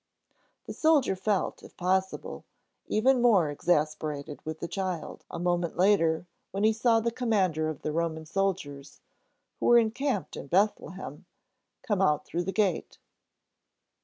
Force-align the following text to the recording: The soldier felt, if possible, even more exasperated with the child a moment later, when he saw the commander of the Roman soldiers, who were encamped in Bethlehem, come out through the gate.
The 0.65 0.73
soldier 0.73 1.15
felt, 1.15 1.61
if 1.61 1.77
possible, 1.77 2.43
even 2.87 3.21
more 3.21 3.51
exasperated 3.51 4.43
with 4.43 4.59
the 4.59 4.67
child 4.67 5.23
a 5.29 5.37
moment 5.37 5.77
later, 5.77 6.25
when 6.49 6.63
he 6.63 6.73
saw 6.73 6.99
the 6.99 7.11
commander 7.11 7.69
of 7.69 7.83
the 7.83 7.91
Roman 7.91 8.25
soldiers, 8.25 8.99
who 9.59 9.67
were 9.67 9.77
encamped 9.77 10.35
in 10.35 10.47
Bethlehem, 10.47 11.25
come 11.83 12.01
out 12.01 12.25
through 12.25 12.45
the 12.45 12.51
gate. 12.51 12.97